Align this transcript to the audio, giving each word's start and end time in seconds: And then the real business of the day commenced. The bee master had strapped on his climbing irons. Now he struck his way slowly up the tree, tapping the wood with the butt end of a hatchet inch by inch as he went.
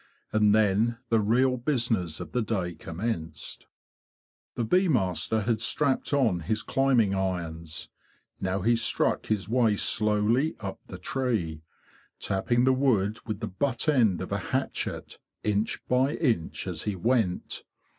And 0.33 0.55
then 0.55 0.97
the 1.09 1.19
real 1.19 1.57
business 1.57 2.19
of 2.19 2.31
the 2.31 2.41
day 2.41 2.73
commenced. 2.73 3.67
The 4.55 4.63
bee 4.63 4.87
master 4.87 5.41
had 5.41 5.61
strapped 5.61 6.11
on 6.11 6.39
his 6.39 6.63
climbing 6.63 7.13
irons. 7.13 7.87
Now 8.39 8.61
he 8.61 8.75
struck 8.75 9.27
his 9.27 9.47
way 9.47 9.75
slowly 9.75 10.55
up 10.59 10.79
the 10.87 10.97
tree, 10.97 11.61
tapping 12.19 12.63
the 12.63 12.73
wood 12.73 13.19
with 13.27 13.41
the 13.41 13.47
butt 13.47 13.87
end 13.87 14.21
of 14.21 14.31
a 14.31 14.39
hatchet 14.49 15.19
inch 15.43 15.85
by 15.87 16.15
inch 16.15 16.65
as 16.65 16.81
he 16.81 16.95
went. 16.95 17.61